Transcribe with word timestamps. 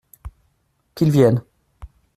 Qu’il 0.95 1.11
vienne! 1.11 1.43